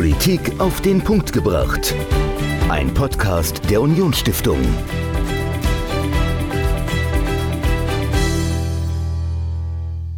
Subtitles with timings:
[0.00, 1.94] Politik auf den Punkt gebracht.
[2.70, 4.58] Ein Podcast der Unionsstiftung.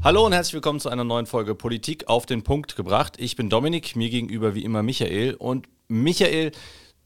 [0.04, 3.16] Hallo und herzlich willkommen zu einer neuen Folge Politik auf den Punkt gebracht.
[3.18, 5.34] Ich bin Dominik, mir gegenüber wie immer Michael.
[5.34, 6.52] Und Michael,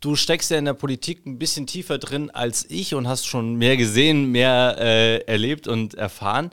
[0.00, 3.54] du steckst ja in der Politik ein bisschen tiefer drin als ich und hast schon
[3.54, 6.50] mehr gesehen, mehr äh, erlebt und erfahren.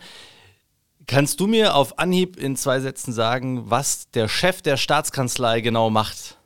[1.07, 5.89] Kannst du mir auf Anhieb in zwei Sätzen sagen, was der Chef der Staatskanzlei genau
[5.89, 6.37] macht?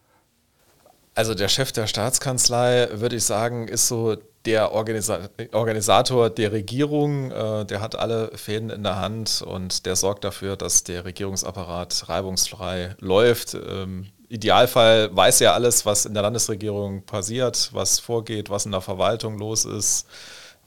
[1.13, 7.31] Also der Chef der Staatskanzlei, würde ich sagen, ist so der Organisa Organisator der Regierung.
[7.31, 12.07] Äh, der hat alle Fäden in der Hand und der sorgt dafür, dass der Regierungsapparat
[12.07, 13.53] reibungsfrei läuft.
[13.53, 18.81] Im Idealfall weiß er alles, was in der Landesregierung passiert, was vorgeht, was in der
[18.81, 20.07] Verwaltung los ist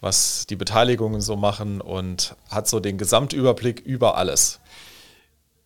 [0.01, 4.61] was die Beteiligungen so machen und hat so den Gesamtüberblick über alles.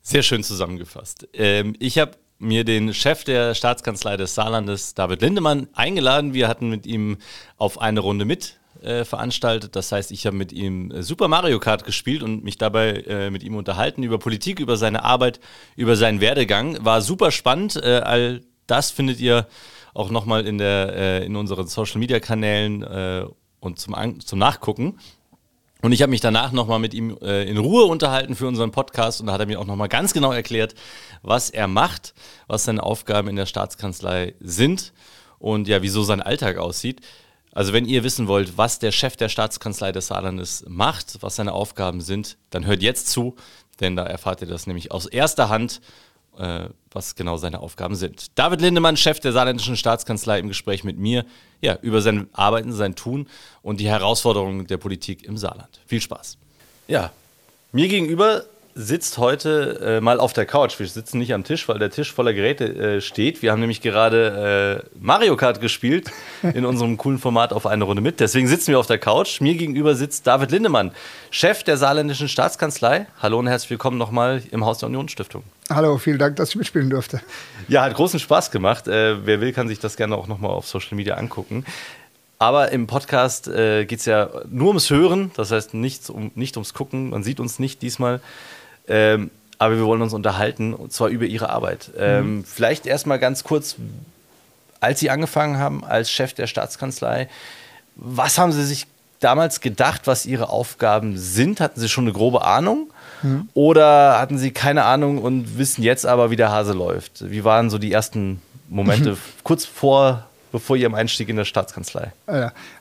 [0.03, 1.29] Sehr schön zusammengefasst.
[1.33, 6.35] Ähm, ich habe mir den Chef der Staatskanzlei des Saarlandes, David Lindemann, eingeladen.
[6.35, 7.19] Wir hatten mit ihm
[7.57, 9.77] auf eine Runde mit äh, veranstaltet.
[9.77, 13.31] Das heißt, ich habe mit ihm äh, Super Mario Kart gespielt und mich dabei äh,
[13.31, 15.41] mit ihm unterhalten über Politik, über seine Arbeit,
[15.77, 16.85] über seinen Werdegang.
[16.85, 17.77] War super spannend.
[17.77, 19.47] Äh, all das findet ihr
[19.95, 22.85] auch nochmal in, äh, in unseren Social Media Kanälen
[23.65, 24.99] und zum, zum Nachgucken.
[25.83, 29.21] Und ich habe mich danach nochmal mit ihm äh, in Ruhe unterhalten für unseren Podcast
[29.21, 30.75] und da hat er mir auch nochmal ganz genau erklärt,
[31.23, 32.15] was er macht,
[32.47, 34.95] was seine Aufgaben in der Staatskanzlei sind
[35.39, 37.03] und ja, wieso sein Alltag aussieht.
[37.53, 41.53] Also wenn ihr wissen wollt, was der Chef der Staatskanzlei des Saarlandes macht, was seine
[41.53, 43.37] Aufgaben sind, dann hört jetzt zu,
[43.81, 45.83] denn da erfahrt ihr das nämlich aus erster Hand
[46.39, 48.39] äh, was genau seine Aufgaben sind.
[48.39, 51.25] David Lindemann, Chef der saarländischen Staatskanzlei, im Gespräch mit mir
[51.61, 53.27] ja, über sein Arbeiten, sein Tun
[53.63, 55.81] und die Herausforderungen der Politik im Saarland.
[55.87, 56.39] Viel Spaß.
[56.87, 57.13] Ja,
[57.73, 60.79] mir gegenüber sitzt heute äh, mal auf der Couch.
[60.79, 63.41] Wir sitzen nicht am Tisch, weil der Tisch voller Geräte äh, steht.
[63.41, 66.11] Wir haben nämlich gerade äh, Mario Kart gespielt
[66.43, 68.21] in unserem coolen Format auf eine Runde mit.
[68.21, 69.41] Deswegen sitzen wir auf der Couch.
[69.41, 70.93] Mir gegenüber sitzt David Lindemann,
[71.31, 73.07] Chef der saarländischen Staatskanzlei.
[73.23, 75.45] Hallo und herzlich willkommen nochmal im Haus der Unionsstiftung.
[75.71, 77.23] Hallo, vielen Dank, dass ich mitspielen durfte.
[77.69, 78.87] Ja, hat großen Spaß gemacht.
[78.87, 81.65] Äh, wer will, kann sich das gerne auch nochmal auf Social Media angucken.
[82.39, 86.57] Aber im Podcast äh, geht es ja nur ums Hören, das heißt nicht, um, nicht
[86.59, 87.11] ums Gucken.
[87.11, 88.21] Man sieht uns nicht diesmal.
[88.89, 91.91] Ähm, aber wir wollen uns unterhalten, und zwar über Ihre Arbeit.
[91.97, 92.45] Ähm, mhm.
[92.45, 93.77] Vielleicht erstmal ganz kurz,
[94.81, 97.29] als Sie angefangen haben als Chef der Staatskanzlei,
[97.97, 98.87] was haben Sie sich
[99.21, 101.61] damals gedacht, was Ihre Aufgaben sind?
[101.61, 102.91] Hatten Sie schon eine grobe Ahnung?
[103.25, 103.49] Mhm.
[103.55, 107.31] Oder hatten Sie keine Ahnung und wissen jetzt aber, wie der Hase läuft?
[107.31, 112.13] Wie waren so die ersten Momente kurz vor bevor Ihrem Einstieg in der Staatskanzlei?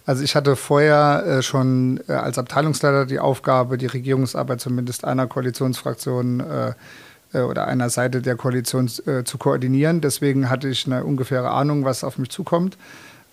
[0.05, 5.25] Also ich hatte vorher äh, schon äh, als Abteilungsleiter die Aufgabe, die Regierungsarbeit zumindest einer
[5.25, 10.01] Koalitionsfraktion äh, oder einer Seite der Koalition zu koordinieren.
[10.01, 12.77] Deswegen hatte ich eine ungefähre Ahnung, was auf mich zukommt.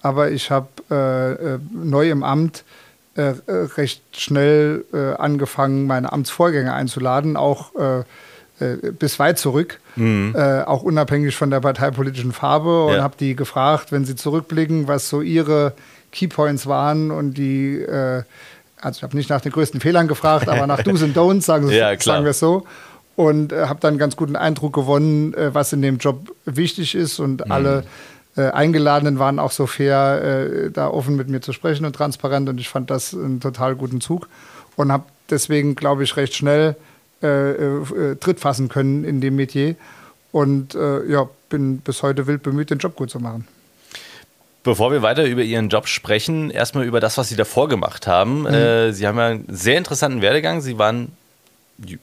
[0.01, 2.65] Aber ich habe neu im Amt
[3.17, 4.85] recht schnell
[5.19, 7.73] angefangen, meine Amtsvorgänger einzuladen, auch
[8.61, 10.35] äh, bis weit zurück, mhm.
[10.37, 13.03] äh, auch unabhängig von der parteipolitischen Farbe und ja.
[13.03, 15.73] habe die gefragt, wenn sie zurückblicken, was so ihre
[16.13, 18.23] Keypoints waren und die, äh,
[18.81, 21.69] also ich habe nicht nach den größten Fehlern gefragt, aber nach Do's und Don'ts, sagen,
[21.71, 22.67] ja, sagen wir es so.
[23.17, 26.95] Und äh, habe dann einen ganz guten Eindruck gewonnen, äh, was in dem Job wichtig
[26.95, 27.53] ist und mhm.
[27.53, 27.85] alle
[28.49, 32.69] Eingeladenen waren auch so fair, da offen mit mir zu sprechen und transparent und ich
[32.69, 34.29] fand das einen total guten Zug
[34.77, 36.77] und habe deswegen, glaube ich, recht schnell
[37.23, 39.77] äh, äh, Tritt fassen können in dem Metier.
[40.33, 43.47] Und äh, ja, bin bis heute wild bemüht, den Job gut zu machen.
[44.63, 48.43] Bevor wir weiter über Ihren Job sprechen, erstmal über das, was Sie davor gemacht haben.
[48.43, 48.47] Mhm.
[48.47, 50.61] Äh, Sie haben ja einen sehr interessanten Werdegang.
[50.61, 51.13] Sie waren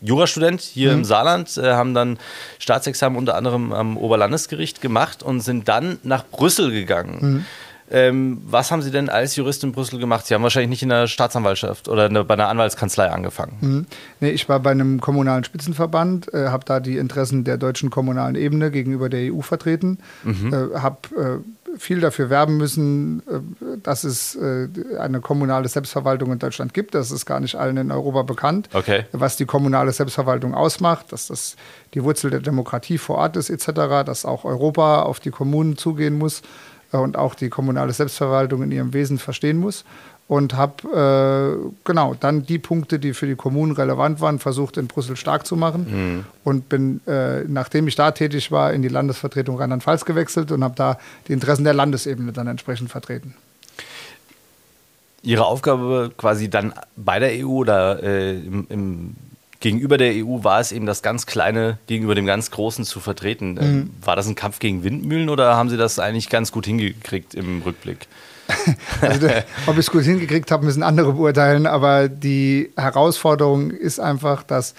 [0.01, 0.99] Jurastudent hier mhm.
[0.99, 2.17] im Saarland, äh, haben dann
[2.59, 7.17] Staatsexamen unter anderem am Oberlandesgericht gemacht und sind dann nach Brüssel gegangen.
[7.21, 7.45] Mhm.
[7.89, 10.25] Ähm, was haben Sie denn als Jurist in Brüssel gemacht?
[10.25, 13.57] Sie haben wahrscheinlich nicht in der Staatsanwaltschaft oder eine, bei einer Anwaltskanzlei angefangen.
[13.61, 13.85] Mhm.
[14.19, 18.35] Nee, ich war bei einem kommunalen Spitzenverband, äh, habe da die Interessen der deutschen kommunalen
[18.35, 20.53] Ebene gegenüber der EU vertreten, mhm.
[20.53, 21.39] äh, habe äh,
[21.77, 24.67] viel dafür werben müssen, äh, dass es äh,
[24.99, 26.95] eine kommunale Selbstverwaltung in Deutschland gibt.
[26.95, 29.05] Das ist gar nicht allen in Europa bekannt, okay.
[29.11, 31.55] was die kommunale Selbstverwaltung ausmacht, dass das
[31.93, 36.17] die Wurzel der Demokratie vor Ort ist etc., dass auch Europa auf die Kommunen zugehen
[36.17, 36.41] muss
[36.91, 39.83] und auch die kommunale Selbstverwaltung in ihrem Wesen verstehen muss.
[40.27, 44.87] Und habe äh, genau dann die Punkte, die für die Kommunen relevant waren, versucht in
[44.87, 45.87] Brüssel stark zu machen.
[45.89, 46.25] Mhm.
[46.43, 50.75] Und bin, äh, nachdem ich da tätig war, in die Landesvertretung Rheinland-Pfalz gewechselt und habe
[50.75, 50.97] da
[51.29, 53.35] die Interessen der Landesebene dann entsprechend vertreten.
[55.23, 59.15] Ihre Aufgabe quasi dann bei der EU oder äh, im, im
[59.59, 63.53] gegenüber der EU war es eben das ganz Kleine gegenüber dem ganz Großen zu vertreten.
[63.53, 63.89] Mhm.
[64.03, 67.61] War das ein Kampf gegen Windmühlen oder haben Sie das eigentlich ganz gut hingekriegt im
[67.61, 68.07] Rückblick?
[69.01, 69.27] Also,
[69.65, 74.73] ob ich es gut hingekriegt habe, müssen andere beurteilen, aber die Herausforderung ist einfach, dass,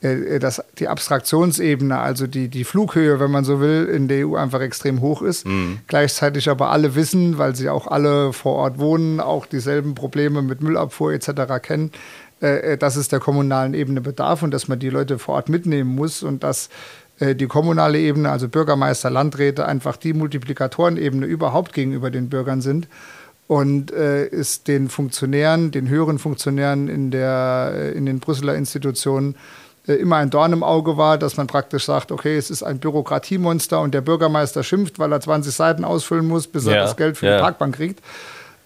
[0.00, 4.34] äh, dass die Abstraktionsebene, also die, die Flughöhe, wenn man so will, in der EU
[4.34, 5.46] einfach extrem hoch ist.
[5.46, 5.78] Mhm.
[5.86, 10.60] Gleichzeitig aber alle wissen, weil sie auch alle vor Ort wohnen, auch dieselben Probleme mit
[10.60, 11.30] Müllabfuhr etc.
[11.62, 11.92] kennen,
[12.42, 15.94] äh, dass es der kommunalen Ebene bedarf und dass man die Leute vor Ort mitnehmen
[15.94, 16.68] muss und dass
[17.18, 22.88] äh, die kommunale Ebene, also Bürgermeister, Landräte, einfach die Multiplikatorenebene überhaupt gegenüber den Bürgern sind
[23.46, 29.36] und äh, ist den Funktionären, den höheren Funktionären in, der, äh, in den Brüsseler Institutionen
[29.86, 32.78] äh, immer ein Dorn im Auge war, dass man praktisch sagt, okay, es ist ein
[32.78, 36.96] Bürokratiemonster und der Bürgermeister schimpft, weil er 20 Seiten ausfüllen muss, bis ja, er das
[36.96, 37.36] Geld für ja.
[37.36, 38.00] die Parkbank kriegt.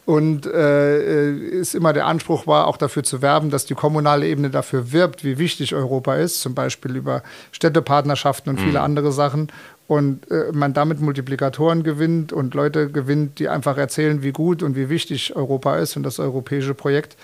[0.07, 4.51] Und äh, ist immer der Anspruch war, auch dafür zu werben, dass die kommunale Ebene
[4.51, 8.85] dafür wirbt, wie wichtig Europa ist, zum Beispiel über Städtepartnerschaften und viele mhm.
[8.85, 9.49] andere Sachen.
[9.89, 14.77] Und äh, man damit Multiplikatoren gewinnt und Leute gewinnt, die einfach erzählen, wie gut und
[14.77, 17.17] wie wichtig Europa ist und das europäische Projekt.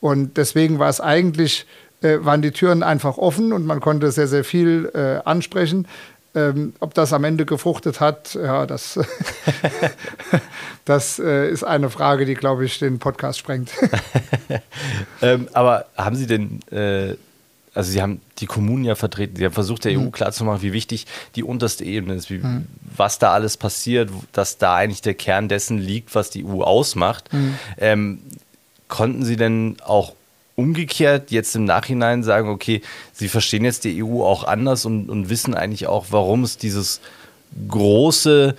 [0.00, 1.66] Und deswegen war es eigentlich,
[2.00, 5.86] äh, waren die Türen einfach offen und man konnte sehr, sehr viel äh, ansprechen.
[6.34, 8.98] Ähm, ob das am Ende gefruchtet hat, ja, das,
[10.86, 13.70] das äh, ist eine Frage, die, glaube ich, den Podcast sprengt.
[15.22, 17.16] ähm, aber haben Sie denn, äh,
[17.74, 20.06] also Sie haben die Kommunen ja vertreten, Sie haben versucht, der mhm.
[20.06, 21.06] EU klarzumachen, wie wichtig
[21.36, 22.66] die unterste Ebene ist, wie, mhm.
[22.96, 27.30] was da alles passiert, dass da eigentlich der Kern dessen liegt, was die EU ausmacht.
[27.32, 27.54] Mhm.
[27.76, 28.18] Ähm,
[28.88, 30.14] konnten Sie denn auch
[30.54, 32.82] umgekehrt jetzt im Nachhinein sagen, okay,
[33.12, 37.00] sie verstehen jetzt die EU auch anders und, und wissen eigentlich auch, warum es dieses
[37.68, 38.54] große,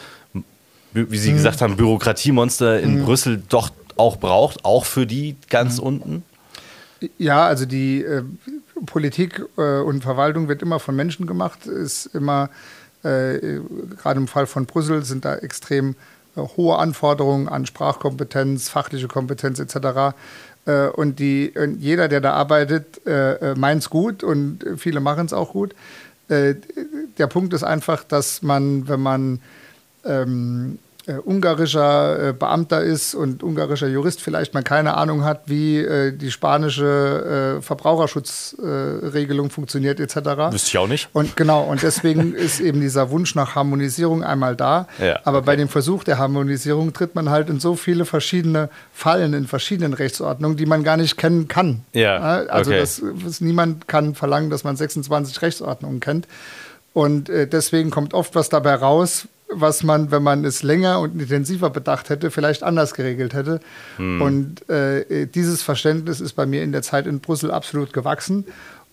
[0.94, 1.36] wie Sie mhm.
[1.36, 3.06] gesagt haben, Bürokratiemonster in mhm.
[3.06, 5.84] Brüssel doch auch braucht, auch für die ganz mhm.
[5.84, 6.24] unten?
[7.18, 8.24] Ja, also die äh,
[8.86, 12.50] Politik äh, und Verwaltung wird immer von Menschen gemacht, ist immer,
[13.04, 13.60] äh,
[13.98, 15.96] gerade im Fall von Brüssel sind da extrem
[16.36, 20.16] äh, hohe Anforderungen an Sprachkompetenz, fachliche Kompetenz etc.
[20.66, 25.00] Äh, und, die, und jeder, der da arbeitet, äh, äh meint es gut und viele
[25.00, 25.76] machen es auch gut.
[26.30, 26.56] Äh,
[27.18, 29.42] der Punkt ist einfach, dass man, wenn man
[30.06, 35.80] ähm, äh, ungarischer äh, Beamter ist und ungarischer Jurist vielleicht mal keine Ahnung hat, wie
[35.80, 40.52] äh, die spanische äh, Verbraucherschutzregelung funktioniert etc.
[40.52, 41.10] Wüsste ich auch nicht.
[41.14, 44.88] Und genau, und deswegen ist eben dieser Wunsch nach Harmonisierung einmal da.
[45.00, 45.46] Ja, Aber okay.
[45.46, 49.94] bei dem Versuch der Harmonisierung tritt man halt in so viele verschiedene Fallen in verschiedenen
[49.94, 51.82] Rechtsordnungen, die man gar nicht kennen kann.
[51.94, 52.80] Ja, also okay.
[52.80, 56.28] das, das, niemand kann verlangen, dass man 26 Rechtsordnungen kennt.
[56.94, 61.20] Und äh, deswegen kommt oft was dabei raus, was man, wenn man es länger und
[61.20, 63.60] intensiver bedacht hätte, vielleicht anders geregelt hätte.
[63.98, 64.22] Hm.
[64.22, 68.46] Und äh, dieses Verständnis ist bei mir in der Zeit in Brüssel absolut gewachsen.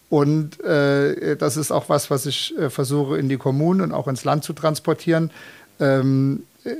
[0.09, 4.09] Und äh, das ist auch was, was ich äh, versuche in die Kommunen und auch
[4.09, 5.31] ins Land zu transportieren.
[5.79, 6.71] Ähm, äh,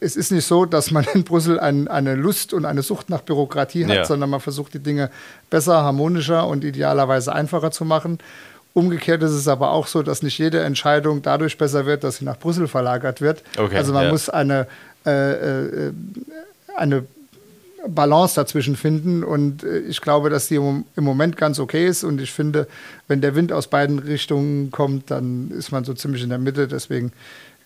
[0.00, 3.22] es ist nicht so, dass man in Brüssel ein, eine Lust und eine Sucht nach
[3.22, 4.04] Bürokratie hat, ja.
[4.04, 5.10] sondern man versucht die Dinge
[5.50, 8.18] besser, harmonischer und idealerweise einfacher zu machen.
[8.74, 12.24] Umgekehrt ist es aber auch so, dass nicht jede Entscheidung dadurch besser wird, dass sie
[12.24, 13.42] nach Brüssel verlagert wird.
[13.56, 14.10] Okay, also man ja.
[14.10, 14.66] muss eine,
[15.06, 15.92] äh, äh,
[16.76, 17.04] eine
[17.86, 22.20] Balance dazwischen finden und äh, ich glaube, dass die im Moment ganz okay ist und
[22.20, 22.66] ich finde,
[23.06, 26.66] wenn der Wind aus beiden Richtungen kommt, dann ist man so ziemlich in der Mitte.
[26.66, 27.12] Deswegen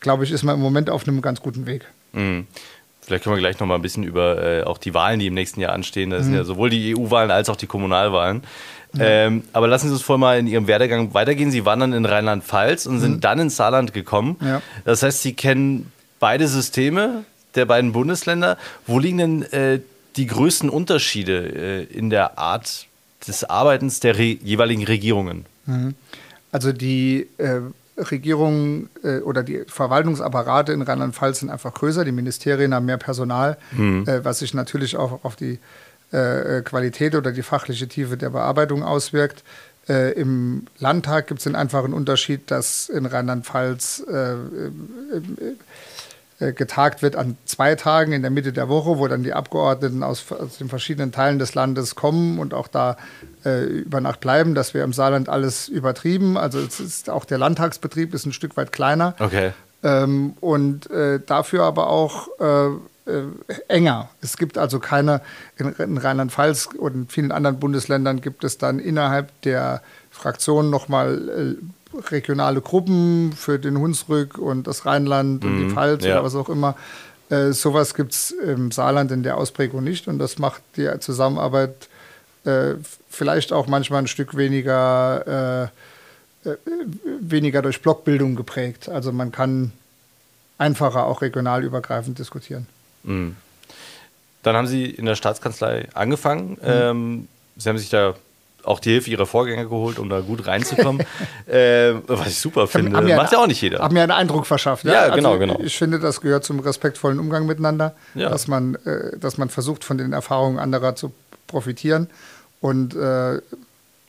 [0.00, 1.86] glaube ich, ist man im Moment auf einem ganz guten Weg.
[2.12, 2.46] Mhm.
[3.00, 5.34] Vielleicht können wir gleich noch mal ein bisschen über äh, auch die Wahlen, die im
[5.34, 6.10] nächsten Jahr anstehen.
[6.10, 6.24] Das mhm.
[6.24, 8.42] sind ja sowohl die EU-Wahlen als auch die Kommunalwahlen.
[8.98, 11.50] Ähm, aber lassen Sie uns vorher mal in Ihrem Werdegang weitergehen.
[11.50, 13.20] Sie waren dann in Rheinland-Pfalz und sind mhm.
[13.20, 14.36] dann ins Saarland gekommen.
[14.40, 14.62] Ja.
[14.84, 18.56] Das heißt, Sie kennen beide Systeme der beiden Bundesländer.
[18.86, 19.80] Wo liegen denn äh,
[20.16, 22.86] die größten Unterschiede äh, in der Art
[23.26, 25.44] des Arbeitens der re jeweiligen Regierungen?
[25.66, 25.94] Mhm.
[26.50, 27.60] Also die äh,
[27.98, 32.04] Regierungen äh, oder die Verwaltungsapparate in Rheinland-Pfalz sind einfach größer.
[32.04, 34.04] Die Ministerien haben mehr Personal, mhm.
[34.06, 35.58] Äh, was sich natürlich auch auf die
[36.10, 39.42] äh, äh, Qualität oder die fachliche Tiefe der Bearbeitung auswirkt.
[39.90, 44.32] Äh, Im Landtag gibt es den einfachen Unterschied, dass in Rheinland-Pfalz äh,
[46.42, 50.02] äh, getagt wird an zwei Tagen in der Mitte der Woche, wo dann die Abgeordneten
[50.02, 52.96] aus, aus den verschiedenen Teilen des Landes kommen und auch da
[53.44, 54.54] über Nacht bleiben.
[54.54, 56.36] Das wäre im Saarland alles übertrieben.
[56.36, 59.14] Also es ist, auch der Landtagsbetrieb ist ein Stück weit kleiner.
[59.18, 59.52] Okay.
[59.82, 60.88] Ähm, und
[61.26, 62.76] dafür aber auch äh,
[63.68, 64.08] enger.
[64.20, 65.22] Es gibt also keine,
[65.56, 71.56] in, in Rheinland-Pfalz und in vielen anderen Bundesländern gibt es dann innerhalb der Fraktionen nochmal
[71.56, 76.14] äh, regionale Gruppen für den Hunsrück und das Rheinland mhm, und die mhm, Pfalz ja.
[76.14, 76.76] oder was auch immer.
[77.30, 81.88] Äh, sowas gibt es im Saarland in der Ausprägung nicht und das macht die Zusammenarbeit
[82.44, 82.74] äh,
[83.10, 85.70] vielleicht auch manchmal ein Stück weniger,
[86.44, 86.56] äh, äh,
[87.20, 88.88] weniger durch Blockbildung geprägt.
[88.88, 89.72] Also man kann
[90.56, 92.66] einfacher auch regionalübergreifend diskutieren.
[93.02, 93.36] Mhm.
[94.42, 96.50] Dann haben Sie in der Staatskanzlei angefangen.
[96.50, 96.58] Mhm.
[96.62, 98.14] Ähm, Sie haben sich da
[98.64, 101.04] auch die Hilfe ihrer Vorgänger geholt, um da gut reinzukommen.
[101.46, 102.96] äh, was ich super finde.
[102.96, 103.78] Haben, haben Macht ja auch nicht jeder.
[103.80, 104.84] Haben mir einen Eindruck verschafft.
[104.84, 105.58] Ja, ja also genau, genau.
[105.60, 108.28] Ich finde, das gehört zum respektvollen Umgang miteinander, ja.
[108.28, 111.12] dass, man, äh, dass man versucht, von den Erfahrungen anderer zu
[111.46, 112.08] profitieren.
[112.60, 113.40] Und äh,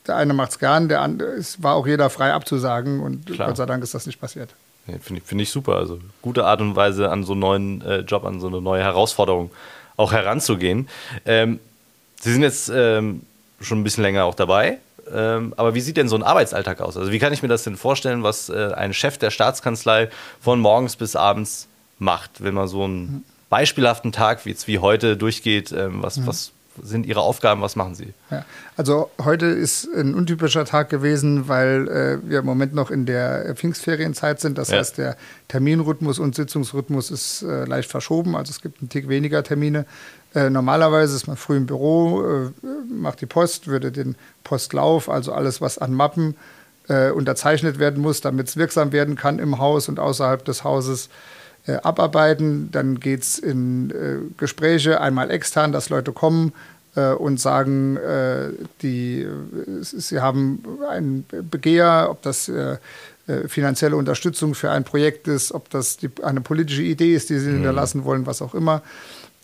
[0.08, 3.48] der eine macht es gern, der andere, es war auch jeder frei abzusagen und Klar.
[3.50, 4.50] Gott sei Dank ist das nicht passiert.
[4.90, 5.76] Nee, finde ich, find ich super.
[5.76, 8.82] Also gute Art und Weise, an so einen neuen äh, Job, an so eine neue
[8.82, 9.52] Herausforderung
[9.98, 10.88] auch heranzugehen.
[11.26, 11.60] Ähm,
[12.22, 13.22] Sie sind jetzt ähm,
[13.62, 14.80] schon ein bisschen länger auch dabei.
[15.14, 16.98] Ähm, aber wie sieht denn so ein Arbeitsalltag aus?
[16.98, 20.10] Also wie kann ich mir das denn vorstellen, was äh, ein Chef der Staatskanzlei
[20.42, 21.68] von morgens bis abends
[21.98, 25.72] macht, wenn man so einen beispielhaften Tag wie jetzt wie heute durchgeht?
[25.72, 26.28] Ähm, was, mhm.
[26.28, 26.52] was
[26.84, 27.62] sind Ihre Aufgaben?
[27.62, 28.14] Was machen Sie?
[28.32, 28.46] Ja,
[28.78, 33.56] also heute ist ein untypischer Tag gewesen, weil äh, wir im Moment noch in der
[33.56, 34.58] Pfingstferienzeit sind.
[34.58, 34.78] Das ja.
[34.78, 35.18] heißt, der
[35.48, 38.36] Terminrhythmus und Sitzungsrhythmus ist äh, leicht verschoben.
[38.36, 39.86] Also es gibt einen Tick weniger Termine.
[40.36, 42.52] Äh, normalerweise ist man früh im Büro, äh,
[42.88, 46.36] macht die Post, würde den Postlauf, also alles, was an Mappen
[46.88, 51.10] äh, unterzeichnet werden muss, damit es wirksam werden kann im Haus und außerhalb des Hauses,
[51.68, 52.70] äh, abarbeiten.
[52.72, 56.54] Dann geht es in äh, Gespräche, einmal extern, dass Leute kommen
[56.96, 57.98] äh, und sagen,
[58.82, 59.28] die,
[59.82, 62.52] sie haben ein Begehr, ob das
[63.48, 67.50] finanzielle Unterstützung für ein Projekt ist, ob das die, eine politische Idee ist, die sie
[67.50, 67.56] mhm.
[67.56, 68.82] hinterlassen wollen, was auch immer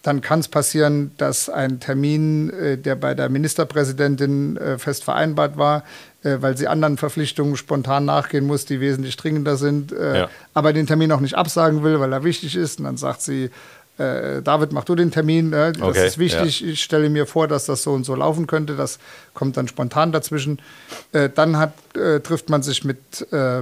[0.05, 5.57] dann kann es passieren, dass ein Termin, äh, der bei der Ministerpräsidentin äh, fest vereinbart
[5.57, 5.83] war,
[6.25, 10.29] äh, weil sie anderen Verpflichtungen spontan nachgehen muss, die wesentlich dringender sind, äh, ja.
[10.53, 12.79] aber den Termin auch nicht absagen will, weil er wichtig ist.
[12.79, 13.51] Und dann sagt sie,
[13.97, 16.67] äh, David, mach du den Termin, äh, das okay, ist wichtig, ja.
[16.67, 18.99] ich stelle mir vor, dass das so und so laufen könnte, das
[19.33, 20.59] kommt dann spontan dazwischen.
[21.13, 23.61] Äh, dann hat, äh, trifft man sich mit, äh,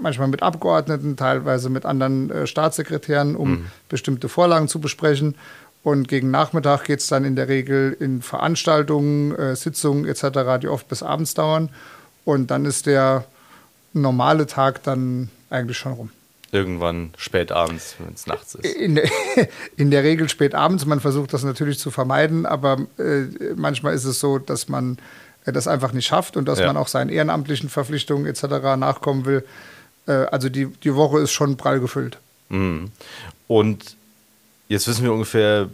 [0.00, 3.66] manchmal mit Abgeordneten, teilweise mit anderen äh, Staatssekretären, um mhm.
[3.88, 5.34] bestimmte Vorlagen zu besprechen.
[5.82, 10.88] Und gegen Nachmittag geht es dann in der Regel in Veranstaltungen, Sitzungen etc., die oft
[10.88, 11.70] bis abends dauern.
[12.24, 13.24] Und dann ist der
[13.94, 16.10] normale Tag dann eigentlich schon rum
[16.52, 18.64] irgendwann spät abends, wenn es nachts ist.
[18.64, 19.08] In der,
[19.76, 20.84] in der, Regel spät abends.
[20.86, 23.24] Man versucht das natürlich zu vermeiden, aber äh,
[23.56, 24.98] manchmal ist es so, dass man
[25.44, 26.66] äh, das einfach nicht schafft und dass ja.
[26.66, 28.42] man auch seinen ehrenamtlichen Verpflichtungen etc.
[28.76, 29.44] nachkommen will.
[30.06, 32.18] Äh, also die, die Woche ist schon prall gefüllt.
[32.48, 32.90] Mhm.
[33.46, 33.96] Und
[34.70, 35.68] jetzt wissen wir ungefähr,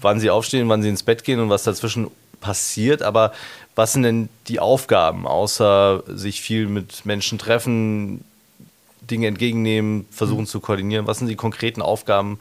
[0.00, 2.08] wann Sie aufstehen, wann Sie ins Bett gehen und was dazwischen
[2.40, 3.02] passiert.
[3.02, 3.32] Aber
[3.74, 8.24] was sind denn die Aufgaben, außer sich viel mit Menschen treffen,
[9.00, 10.46] Dinge entgegennehmen, versuchen mhm.
[10.46, 11.06] zu koordinieren?
[11.06, 12.38] Was sind die konkreten Aufgaben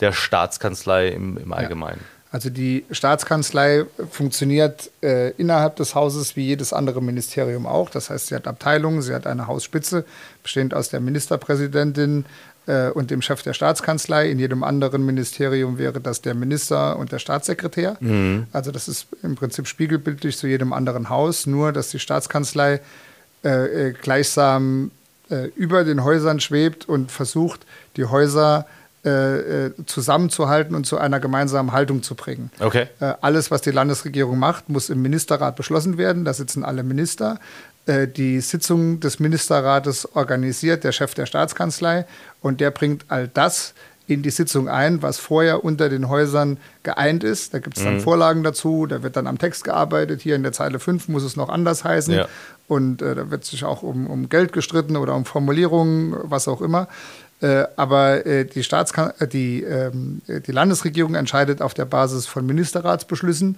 [0.00, 2.00] der Staatskanzlei im, im Allgemeinen?
[2.00, 2.20] Ja.
[2.32, 7.90] Also die Staatskanzlei funktioniert äh, innerhalb des Hauses wie jedes andere Ministerium auch.
[7.90, 10.04] Das heißt, sie hat Abteilungen, sie hat eine Hausspitze,
[10.44, 12.24] bestehend aus der Ministerpräsidentin
[12.70, 14.30] äh, und dem Chef der Staatskanzlei.
[14.30, 17.96] In jedem anderen Ministerium wäre das der Minister und der Staatssekretär.
[18.00, 18.46] Mhm.
[18.52, 22.80] Also das ist im Prinzip spiegelbildlich zu jedem anderen Haus, nur dass die Staatskanzlei
[23.44, 23.48] äh,
[23.88, 24.92] äh gleichsam
[25.30, 28.66] äh, über den Häusern schwebt und versucht, die Häuser
[29.02, 32.50] äh, äh, zusammenzuhalten und zu einer gemeinsamen Haltung zu bringen.
[32.60, 32.86] Okay.
[33.00, 36.26] Äh, alles, was die Landesregierung macht, muss im Ministerrat beschlossen werden.
[36.26, 37.38] Da sitzen alle Minister.
[37.86, 42.06] Äh, die Sitzung des Ministerrates organisiert der Chef der Staatskanzlei
[42.40, 43.74] und der bringt all das
[44.06, 47.54] in die Sitzung ein, was vorher unter den Häusern geeint ist.
[47.54, 48.00] Da gibt es dann mhm.
[48.00, 50.20] Vorlagen dazu, da wird dann am Text gearbeitet.
[50.20, 52.14] Hier in der Zeile 5 muss es noch anders heißen.
[52.14, 52.28] Ja.
[52.66, 56.60] Und äh, da wird sich auch um, um Geld gestritten oder um Formulierungen, was auch
[56.60, 56.88] immer.
[57.40, 62.44] Äh, aber äh, die, Staatskan äh, die, ähm, die Landesregierung entscheidet auf der Basis von
[62.44, 63.56] Ministerratsbeschlüssen.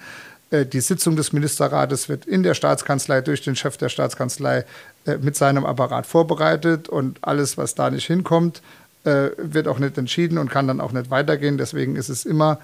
[0.52, 4.64] Äh, die Sitzung des Ministerrates wird in der Staatskanzlei durch den Chef der Staatskanzlei
[5.06, 8.62] äh, mit seinem Apparat vorbereitet und alles, was da nicht hinkommt,
[9.04, 11.58] äh, wird auch nicht entschieden und kann dann auch nicht weitergehen.
[11.58, 12.60] Deswegen ist es immer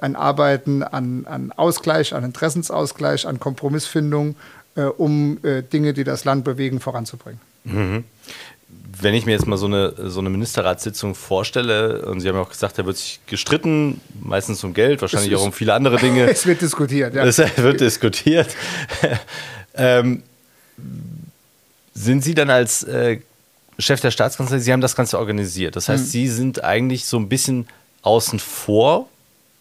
[0.00, 4.34] ein Arbeiten an, an Ausgleich, an Interessensausgleich, an Kompromissfindung,
[4.96, 5.38] um
[5.70, 7.42] Dinge, die das Land bewegen, voranzubringen.
[7.64, 8.04] Mhm.
[8.98, 12.42] Wenn ich mir jetzt mal so eine, so eine Ministerratssitzung vorstelle, und Sie haben ja
[12.42, 16.26] auch gesagt, da wird sich gestritten, meistens um Geld, wahrscheinlich auch um viele andere Dinge.
[16.30, 17.24] es wird diskutiert, ja.
[17.24, 18.48] Es wird diskutiert.
[19.74, 20.22] ähm,
[21.94, 23.18] sind Sie dann als äh,
[23.78, 25.76] Chef der Staatskanzlei, Sie haben das Ganze organisiert.
[25.76, 26.08] Das heißt, mhm.
[26.08, 27.66] Sie sind eigentlich so ein bisschen
[28.02, 29.08] außen vor,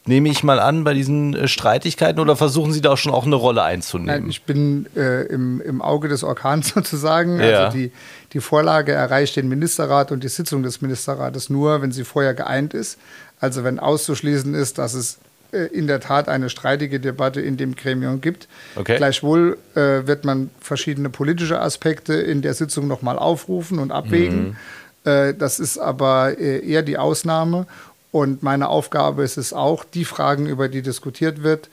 [0.05, 3.25] nehme ich mal an, bei diesen äh, Streitigkeiten oder versuchen Sie da auch schon auch
[3.25, 4.21] eine Rolle einzunehmen?
[4.21, 7.39] Nein, ich bin äh, im, im Auge des Orkans sozusagen.
[7.39, 7.65] Ja.
[7.65, 7.91] Also die,
[8.33, 12.73] die Vorlage erreicht den Ministerrat und die Sitzung des Ministerrates nur, wenn sie vorher geeint
[12.73, 12.99] ist.
[13.39, 15.19] Also wenn auszuschließen ist, dass es
[15.51, 18.47] äh, in der Tat eine streitige Debatte in dem Gremium gibt.
[18.75, 18.97] Okay.
[18.97, 24.55] Gleichwohl äh, wird man verschiedene politische Aspekte in der Sitzung nochmal aufrufen und abwägen.
[25.03, 25.11] Mhm.
[25.11, 27.67] Äh, das ist aber eher die Ausnahme.
[28.15, 31.67] Und meine Aufgabe ist es auch, die Fragen, über die diskutiert wird,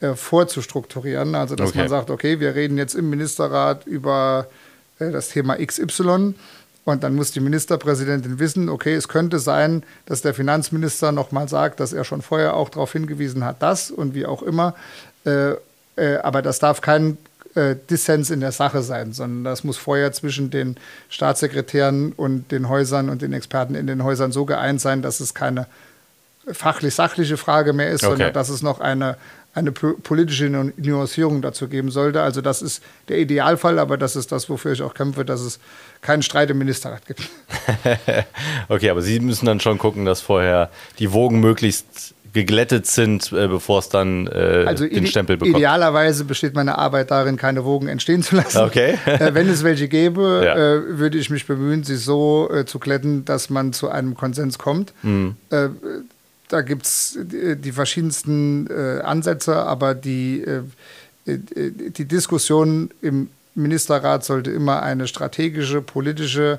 [0.00, 1.34] äh, vorzustrukturieren.
[1.34, 1.78] Also, dass Okay.
[1.78, 4.48] man sagt, okay, wir reden jetzt im Ministerrat über
[4.98, 6.34] äh, das Thema XY.
[6.84, 11.80] Und dann muss die Ministerpräsidentin wissen, okay, es könnte sein, dass der Finanzminister nochmal sagt,
[11.80, 14.74] dass er schon vorher auch darauf hingewiesen hat, das und wie auch immer.
[15.24, 15.52] Äh,
[15.96, 17.16] äh, aber das darf kein
[17.58, 20.76] äh, Dissens in der Sache sein, sondern das muss vorher zwischen den
[21.10, 25.34] Staatssekretären und den Häusern und den Experten in den Häusern so geeint sein, dass es
[25.34, 25.66] keine
[26.50, 28.12] fachlich-sachliche Frage mehr ist, Okay.
[28.12, 29.16] sondern dass es noch eine,
[29.54, 32.22] eine po- politische Nu- Nuancierung dazu geben sollte.
[32.22, 35.58] Also das ist der Idealfall, aber das ist das, wofür ich auch kämpfe, dass es
[36.00, 37.22] keinen Streit im Ministerrat gibt.
[38.68, 43.48] Okay, aber Sie müssen dann schon gucken, dass vorher die Wogen möglichst geglättet sind, äh,
[43.48, 45.56] bevor es dann äh, Also den Stempel bekommt.
[45.56, 48.58] idealerweise besteht meine Arbeit darin, keine Wogen entstehen zu lassen.
[48.58, 48.98] Okay.
[49.06, 50.54] äh, wenn es welche gäbe, Ja.
[50.56, 54.58] äh, würde ich mich bemühen, sie so äh, zu glätten, dass man zu einem Konsens
[54.58, 54.92] kommt.
[55.02, 55.36] Mhm.
[56.50, 58.68] Da gibt es die, die verschiedensten
[59.02, 60.42] Ansätze, aber die,
[61.26, 66.58] die Diskussion im Ministerrat sollte immer eine strategische, politische,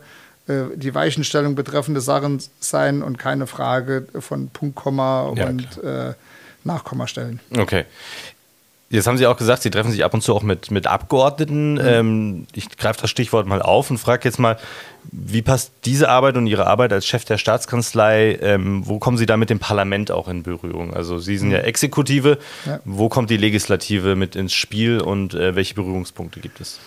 [0.75, 6.13] die Weichenstellung betreffende Sachen sein und keine Frage von Punkt, Komma Ja, und äh,
[6.63, 7.39] Nachkommastellen.
[7.57, 7.85] Okay.
[8.91, 11.73] Jetzt haben Sie auch gesagt, Sie treffen sich ab und zu auch mit, mit Abgeordneten.
[11.73, 11.79] Mhm.
[11.83, 14.57] Ähm, ich greife das Stichwort mal auf und frage jetzt mal,
[15.11, 19.27] wie passt diese Arbeit und Ihre Arbeit als Chef der Staatskanzlei, ähm, wo kommen Sie
[19.27, 20.91] da mit dem Parlament auch in Berührung?
[20.91, 22.71] Also Sie sind ja Exekutive, Mhm.
[22.71, 22.79] Ja.
[22.83, 26.79] wo kommt die Legislative mit ins Spiel und äh, welche Berührungspunkte gibt es?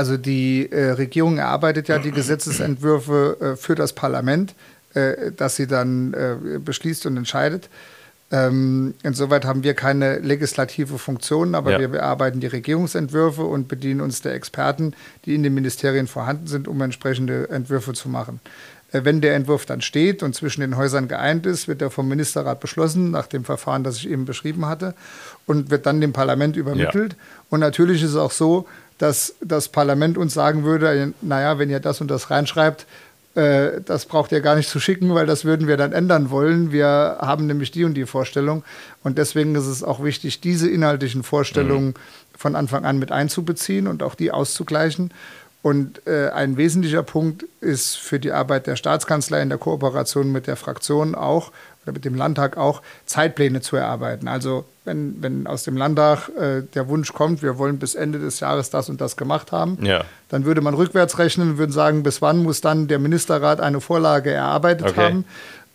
[0.00, 4.54] Also die äh, Regierung erarbeitet ja die Gesetzesentwürfe äh, für das Parlament,
[4.94, 7.68] äh, das sie dann äh, beschließt und entscheidet.
[8.30, 11.80] Ähm, insoweit haben wir keine legislative Funktion, aber Ja.
[11.80, 14.94] wir bearbeiten die Regierungsentwürfe und bedienen uns der Experten,
[15.26, 18.40] die in den Ministerien vorhanden sind, um entsprechende Entwürfe zu machen.
[18.92, 22.08] Äh, Wenn der Entwurf dann steht und zwischen den Häusern geeint ist, wird er vom
[22.08, 24.94] Ministerrat beschlossen, nach dem Verfahren, das ich eben beschrieben hatte,
[25.44, 27.16] und wird dann dem Parlament übermittelt.
[27.50, 28.66] Und natürlich ist es auch so,
[29.00, 32.86] dass das Parlament uns sagen würde, naja, wenn ihr das und das reinschreibt,
[33.34, 36.70] äh, das braucht ihr gar nicht zu schicken, weil das würden wir dann ändern wollen.
[36.70, 38.62] Wir haben nämlich die und die Vorstellung.
[39.02, 41.94] Und deswegen ist es auch wichtig, diese inhaltlichen Vorstellungen
[42.36, 45.14] von Anfang an mit einzubeziehen und auch die auszugleichen.
[45.62, 50.46] Und äh, ein wesentlicher Punkt ist für die Arbeit der Staatskanzlei in der Kooperation mit
[50.46, 51.52] der Fraktion auch
[51.90, 54.28] oder mit dem Landtag auch Zeitpläne zu erarbeiten.
[54.28, 58.40] Also wenn, wenn aus dem Landtag äh, der Wunsch kommt, wir wollen bis Ende des
[58.40, 60.04] Jahres das und das gemacht haben, Ja.
[60.30, 63.80] dann würde man rückwärts rechnen und würde sagen, bis wann muss dann der Ministerrat eine
[63.80, 65.00] Vorlage erarbeitet Okay.
[65.00, 65.24] haben.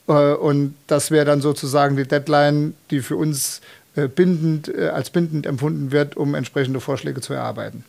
[0.07, 3.61] Äh, Und das wäre dann sozusagen die Deadline, die für uns
[3.95, 7.83] äh, bindend, äh, als bindend empfunden wird, um entsprechende Vorschläge zu erarbeiten.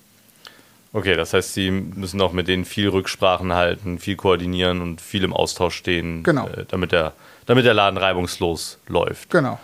[0.93, 5.25] Okay, das heißt, Sie müssen auch mit denen viel Rücksprachen halten, viel koordinieren und viel
[5.25, 6.47] im Austausch stehen, Genau.
[6.47, 7.13] äh, damit, der,
[7.47, 9.31] damit der Laden reibungslos läuft.
[9.31, 9.59] Genau.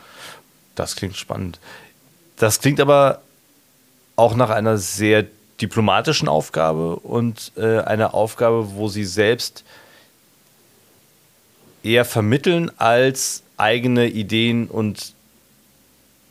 [0.74, 1.58] Das klingt spannend.
[2.36, 3.20] Das klingt aber
[4.16, 5.26] auch nach einer sehr
[5.60, 9.64] diplomatischen Aufgabe und äh, einer Aufgabe, wo Sie selbst
[11.82, 15.14] eher vermitteln als eigene Ideen und,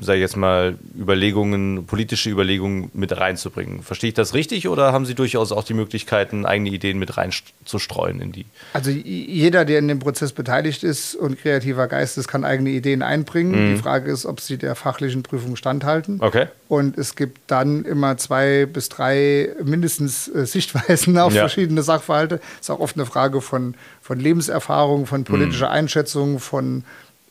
[0.01, 3.83] sage ich jetzt mal, Überlegungen, politische Überlegungen mit reinzubringen.
[3.83, 8.19] Verstehe ich das richtig oder haben Sie durchaus auch die Möglichkeiten, eigene Ideen mit reinzustreuen
[8.19, 8.45] in die?
[8.73, 13.01] Also jeder, der in dem Prozess beteiligt ist und kreativer Geist ist, kann eigene Ideen
[13.01, 13.75] einbringen.
[13.75, 16.17] Die Frage ist, ob sie der fachlichen Prüfung standhalten.
[16.21, 16.47] Okay.
[16.67, 21.41] Und es gibt dann immer zwei bis drei mindestens äh, Sichtweisen auf Ja.
[21.41, 22.39] verschiedene Sachverhalte.
[22.59, 26.83] Ist auch oft eine Frage von, von Lebenserfahrung, von politischer Einschätzung, von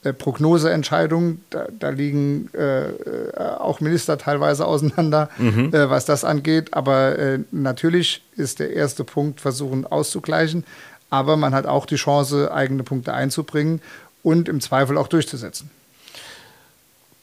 [0.03, 1.45] äh, Prognoseentscheidungen.
[1.51, 6.75] Da, da liegen äh, äh, auch Minister teilweise auseinander, äh, was das angeht.
[6.75, 10.65] Aber äh, natürlich ist der erste Punkt, versuchen auszugleichen.
[11.11, 13.83] Aber man hat auch die Chance, eigene Punkte einzubringen
[14.23, 15.71] und im Zweifel auch durchzusetzen.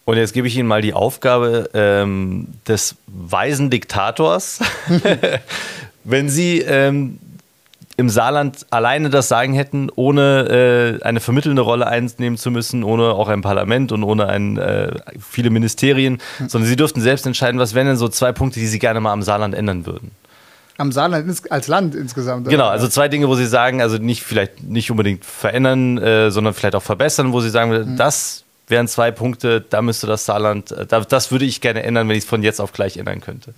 [0.05, 4.59] Und jetzt gebe ich Ihnen mal die Aufgabe ähm, des weisen Diktators.
[6.03, 7.19] Wenn Sie ähm,
[7.97, 13.09] im Saarland alleine das Sagen hätten, ohne äh, eine vermittelnde Rolle einnehmen zu müssen, ohne
[13.09, 17.73] auch ein Parlament und ohne ein, äh, viele Ministerien, sondern Sie dürften selbst entscheiden, was
[17.73, 20.11] wären denn so zwei Punkte, die Sie gerne mal am Saarland ändern würden.
[20.77, 22.47] Am Saarland als Land insgesamt.
[22.47, 26.53] Genau, also zwei Dinge, wo Sie sagen, also nicht vielleicht nicht unbedingt verändern, äh, sondern
[26.53, 30.85] vielleicht auch verbessern, wo Sie sagen, das wären zwei Punkte, da müsste das Saarland, äh,
[30.85, 33.53] da, das würde ich gerne ändern, wenn ich es von jetzt auf gleich ändern könnte.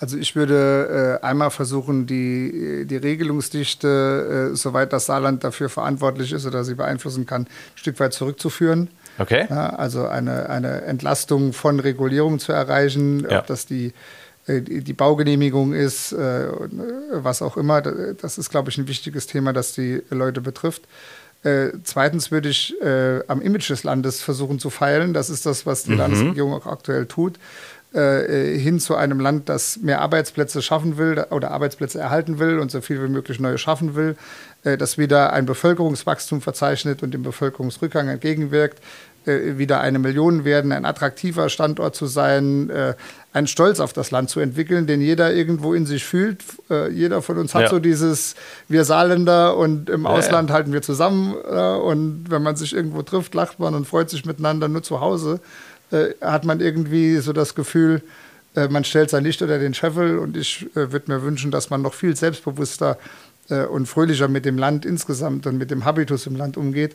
[0.00, 6.32] Also ich würde äh, einmal versuchen, die, die Regelungsdichte, äh, soweit das Saarland dafür verantwortlich
[6.32, 8.88] ist oder sie beeinflussen kann, ein Stück weit zurückzuführen.
[9.18, 9.46] Okay.
[9.48, 13.38] Ja, also eine, eine Entlastung von Regulierung zu erreichen, Ja.
[13.38, 13.92] ob das die,
[14.46, 16.52] äh, die die Baugenehmigung ist, äh, äh,
[17.12, 17.80] was auch immer.
[17.80, 20.82] Das ist, glaube ich, ein wichtiges Thema, das die Leute betrifft.
[21.44, 25.12] Äh, zweitens würde ich äh, am Image des Landes versuchen zu feilen.
[25.14, 25.98] Das ist das, was die Mhm.
[25.98, 27.38] Landesregierung auch aktuell tut.
[27.94, 32.72] Äh, hin zu einem Land, das mehr Arbeitsplätze schaffen will oder Arbeitsplätze erhalten will und
[32.72, 34.16] so viel wie möglich neue schaffen will,
[34.64, 38.80] äh, das wieder ein Bevölkerungswachstum verzeichnet und dem Bevölkerungsrückgang entgegenwirkt,
[39.26, 42.94] äh, wieder eine Million werden, ein attraktiver Standort zu sein, äh,
[43.32, 46.42] einen Stolz auf das Land zu entwickeln, den jeder irgendwo in sich fühlt.
[46.70, 47.70] Äh, jeder von uns hat Ja.
[47.70, 48.34] so dieses
[48.66, 50.56] Wir Saarländer und im Ja, Ausland ja.
[50.56, 54.26] halten wir zusammen äh, und wenn man sich irgendwo trifft, lacht man und freut sich
[54.26, 55.38] miteinander nur zu Hause
[55.94, 58.02] äh, hat man irgendwie so das Gefühl,
[58.56, 61.70] äh, man stellt sein Licht unter den Scheffel und ich äh, würde mir wünschen, dass
[61.70, 62.98] man noch viel selbstbewusster
[63.50, 66.94] äh, und fröhlicher mit dem Land insgesamt und mit dem Habitus im Land umgeht.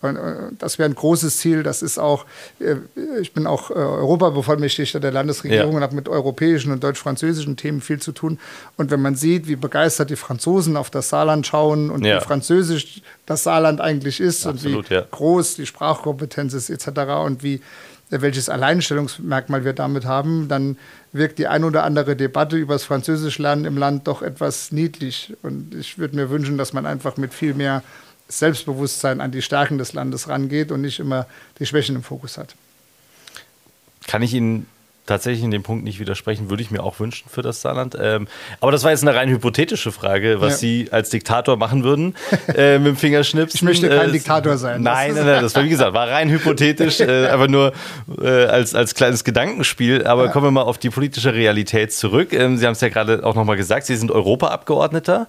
[0.00, 1.62] Und, äh, das wäre ein großes Ziel.
[1.64, 2.24] Das ist auch,
[2.60, 2.76] äh,
[3.20, 5.76] ich bin auch Europabevollmächtigter der Landesregierung Ja.
[5.78, 8.38] und habe mit europäischen und deutsch-französischen Themen viel zu tun.
[8.76, 12.20] Und wenn man sieht, wie begeistert die Franzosen auf das Saarland schauen und Ja.
[12.20, 15.04] wie französisch das Saarland eigentlich ist Absolut, und wie ja.
[15.10, 16.88] groß die Sprachkompetenz ist etc.
[17.24, 17.60] und wie
[18.10, 20.78] welches Alleinstellungsmerkmal wir damit haben, dann
[21.12, 25.36] wirkt die ein oder andere Debatte über das Französischlernen im Land doch etwas niedlich.
[25.42, 27.82] Und ich würde mir wünschen, dass man einfach mit viel mehr
[28.28, 31.26] Selbstbewusstsein an die Stärken des Landes rangeht und nicht immer
[31.58, 32.54] die Schwächen im Fokus hat.
[34.06, 34.66] Kann ich Ihnen
[35.08, 37.96] tatsächlich in dem Punkt nicht widersprechen, würde ich mir auch wünschen für das Saarland.
[38.00, 38.28] Ähm,
[38.60, 40.58] aber das war jetzt eine rein hypothetische Frage, was Ja.
[40.58, 42.14] Sie als Diktator machen würden
[42.54, 43.58] äh, mit dem Fingerschnipsen.
[43.58, 44.82] Ich möchte kein Äh, Diktator sein.
[44.82, 47.72] Nein, nein, nein, das war wie gesagt, war rein hypothetisch, äh, aber nur
[48.20, 50.06] äh, als, als kleines Gedankenspiel.
[50.06, 52.32] Aber kommen wir mal auf die politische Realität zurück.
[52.32, 55.26] Ähm, Sie haben es ja gerade auch nochmal gesagt, Sie sind Europaabgeordneter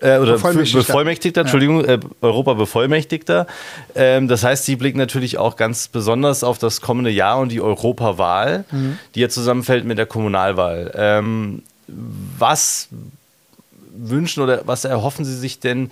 [0.00, 0.86] äh, oder Bevollmächtigter.
[0.86, 3.46] Bevollmächtigter, Entschuldigung, äh, Europa-Bevollmächtigter.
[3.94, 7.60] Ähm, das heißt, Sie blicken natürlich auch ganz besonders auf das kommende Jahr und die
[7.60, 8.64] Europawahl,
[9.14, 10.92] die ja zusammenfällt mit der Kommunalwahl.
[10.94, 12.88] Ähm, was
[13.96, 15.90] wünschen oder was erhoffen Sie sich denn,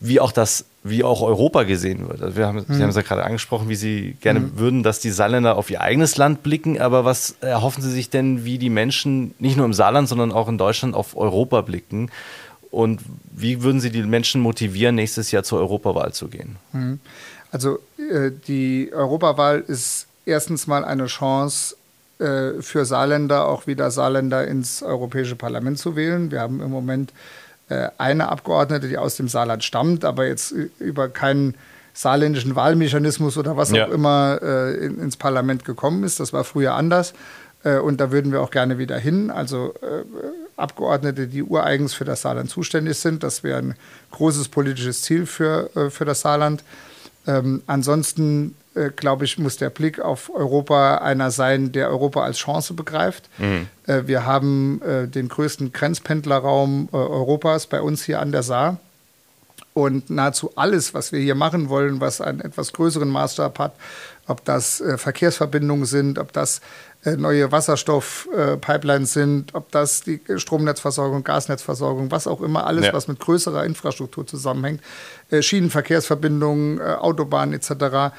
[0.00, 2.22] wie auch das, wie auch Europa gesehen wird?
[2.22, 5.10] Also wir haben, Sie haben es ja gerade angesprochen, wie Sie gerne würden, dass die
[5.10, 9.34] Saarländer auf ihr eigenes Land blicken, aber was erhoffen Sie sich denn, wie die Menschen
[9.38, 12.10] nicht nur im Saarland, sondern auch in Deutschland auf Europa blicken?
[12.70, 13.00] Und
[13.32, 16.56] wie würden Sie die Menschen motivieren, nächstes Jahr zur Europawahl zu gehen?
[17.50, 21.76] Also äh, die Europawahl ist erstens mal eine Chance
[22.18, 26.30] äh, für Saarländer, auch wieder Saarländer ins Europäische Parlament zu wählen.
[26.30, 27.12] Wir haben im Moment
[27.68, 31.54] äh, eine Abgeordnete, die aus dem Saarland stammt, aber jetzt äh, über keinen
[31.92, 33.86] saarländischen Wahlmechanismus oder was Ja.
[33.86, 36.20] auch immer äh, in, ins Parlament gekommen ist.
[36.20, 37.14] Das war früher anders.
[37.64, 39.30] Äh, und da würden wir auch gerne wieder hin.
[39.30, 40.04] Also äh,
[40.56, 43.22] Abgeordnete, die ureigens für das Saarland zuständig sind.
[43.22, 43.74] Das wäre ein
[44.12, 46.64] großes politisches Ziel für, für das Saarland.
[47.26, 52.36] Ähm, ansonsten, äh, glaube ich, muss der Blick auf Europa einer sein, der Europa als
[52.38, 53.28] Chance begreift.
[53.86, 58.78] Äh, wir haben äh, den größten Grenzpendlerraum äh, Europas bei uns hier an der Saar.
[59.74, 63.74] Und nahezu alles, was wir hier machen wollen, was einen etwas größeren Maßstab hat,
[64.26, 66.60] ob das äh, Verkehrsverbindungen sind, ob das
[67.18, 72.92] neue Wasserstoffpipelines sind, ob das die Stromnetzversorgung, Gasnetzversorgung, was auch immer, alles, Ja.
[72.92, 74.80] was mit größerer Infrastruktur zusammenhängt,
[75.30, 78.12] Schienenverkehrsverbindungen, Autobahnen etc.,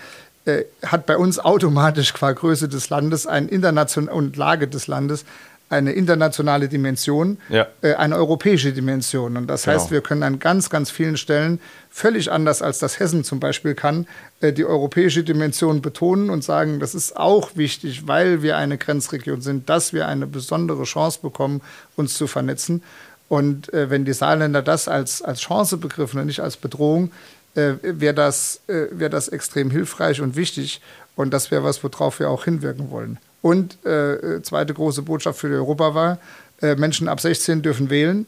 [0.47, 5.25] äh, hat bei uns automatisch qua Größe des Landes ein international und Lage des Landes
[5.69, 7.67] eine internationale Dimension, Ja.
[7.81, 9.35] äh, eine europäische Dimension.
[9.35, 9.75] Und das Genau.
[9.75, 13.75] heißt, wir können an ganz, ganz vielen Stellen völlig anders als das Hessen zum Beispiel
[13.75, 14.07] kann,
[14.39, 19.41] äh, die europäische Dimension betonen und sagen, das ist auch wichtig, weil wir eine Grenzregion
[19.41, 21.61] sind, dass wir eine besondere Chance bekommen,
[21.97, 22.81] uns zu vernetzen.
[23.27, 27.11] Und äh, wenn die Saarländer das als, als Chance begriffen und nicht als Bedrohung,
[27.57, 30.81] äh, wäre das, äh, wär das extrem hilfreich und wichtig.
[31.15, 33.17] Und das wäre was, worauf wir auch hinwirken wollen.
[33.41, 36.19] Und äh, äh, zweite große Botschaft für die Europawahl,
[36.61, 38.25] äh, Menschen ab 16 dürfen wählen.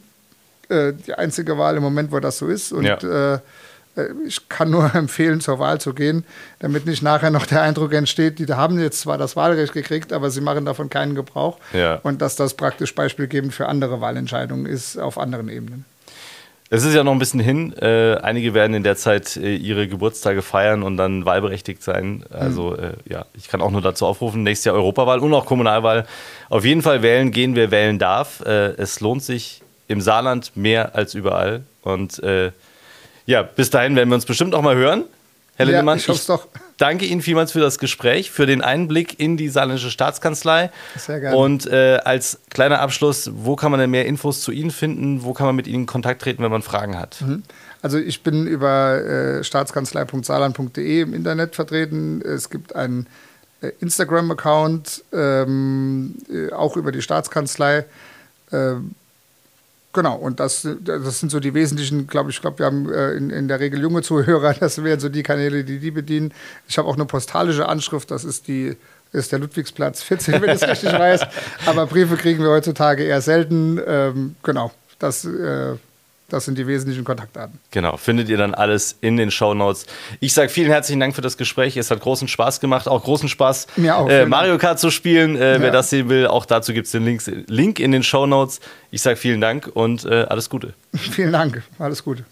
[0.70, 2.72] Äh, die einzige Wahl im Moment, wo das so ist.
[2.72, 3.36] Und Ja.
[3.36, 3.40] äh,
[4.26, 6.24] ich kann nur empfehlen, zur Wahl zu gehen,
[6.60, 10.30] damit nicht nachher noch der Eindruck entsteht, die haben jetzt zwar das Wahlrecht gekriegt, aber
[10.32, 11.58] sie machen davon keinen Gebrauch.
[11.74, 11.96] Ja.
[12.04, 15.86] Und dass das praktisch beispielgebend für andere Wahlentscheidungen ist auf anderen Ebenen.
[16.72, 17.74] Es ist ja noch ein bisschen hin.
[17.74, 22.24] Äh, einige werden in der Zeit äh, ihre Geburtstage feiern und dann wahlberechtigt sein.
[22.30, 26.06] Also äh, ja, ich kann auch nur dazu aufrufen, nächstes Jahr Europawahl und auch Kommunalwahl.
[26.48, 28.42] Auf jeden Fall wählen gehen, wer wählen darf.
[28.42, 31.64] Äh, es lohnt sich im Saarland mehr als überall.
[31.82, 32.52] Und äh,
[33.26, 35.06] ja, bis dahin werden wir uns bestimmt auch mal hören.
[35.56, 36.48] Herr Ja, Lindemann, ich hoffe es doch.
[36.80, 40.72] Danke Ihnen vielmals für das Gespräch, für den Einblick in die saarländische Staatskanzlei.
[40.98, 41.38] Sehr gerne.
[41.38, 45.24] Und äh, als kleiner Abschluss, wo kann man denn mehr Infos zu Ihnen finden?
[45.24, 47.22] Wo kann man mit Ihnen in Kontakt treten, wenn man Fragen hat?
[47.22, 47.44] Mhm.
[47.82, 52.22] Also ich bin über äh, staatskanzlei.saarland.de im Internet vertreten.
[52.22, 53.08] Es gibt einen
[53.62, 57.86] äh, Instagram-Account, ähm, äh, auch über die Staatskanzlei.
[59.92, 63.14] Genau, und das, das sind so die wesentlichen, glaube ich, ich glaube, wir haben äh,
[63.14, 66.32] in, in der Regel junge Zuhörer, das wären so die Kanäle, die die bedienen.
[66.68, 68.78] Ich habe auch eine postalische Anschrift, das ist die
[69.12, 71.22] ist der Ludwigsplatz 14, wenn ich es richtig weiß.
[71.66, 73.80] Aber Briefe kriegen wir heutzutage eher selten.
[73.86, 75.76] Ähm, genau, das äh,
[76.30, 77.60] das sind die wesentlichen Kontaktdaten.
[77.72, 79.86] Genau, findet ihr dann alles in den Show Notes.
[80.20, 81.76] Ich sage vielen herzlichen Dank für das Gespräch.
[81.78, 85.36] Es hat großen Spaß gemacht, auch großen Spaß, Mir auch, äh, Mario Kart zu spielen.
[85.36, 85.62] Äh, ja.
[85.62, 88.60] Wer das sehen will, auch dazu gibt es den Links, Link in den Show Notes.
[88.92, 90.74] Ich sage vielen Dank und äh, alles Gute.
[90.94, 92.26] Vielen Dank, alles Gute.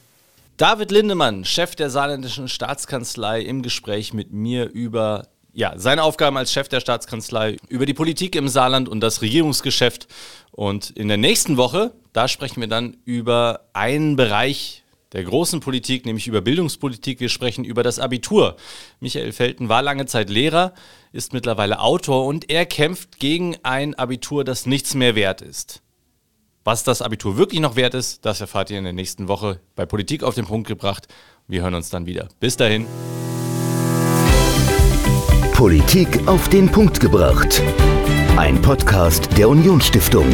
[0.58, 6.52] David Lindemann, Chef der saarländischen Staatskanzlei, im Gespräch mit mir über ja, seine Aufgaben als
[6.52, 10.08] Chef der Staatskanzlei, über die Politik im Saarland und das Regierungsgeschäft.
[10.52, 16.08] Und in der nächsten Woche, da sprechen wir dann über einen Bereich der großen Politik,
[16.08, 17.20] nämlich über Bildungspolitik.
[17.20, 18.58] Wir sprechen über das Abitur.
[19.00, 20.74] Michael Felten war lange Zeit Lehrer,
[21.12, 25.84] ist mittlerweile Autor und er kämpft gegen ein Abitur, das nichts mehr wert ist.
[26.64, 29.86] Was das Abitur wirklich noch wert ist, das erfahrt ihr in der nächsten Woche bei
[29.86, 31.08] Politik auf den Punkt gebracht.
[31.48, 32.30] Wir hören uns dann wieder.
[32.40, 32.88] Bis dahin.
[35.54, 37.62] Politik auf den Punkt gebracht.
[38.38, 40.26] Ein Podcast der Unionsstiftung.